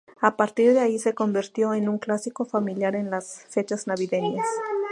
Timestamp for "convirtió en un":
1.13-1.99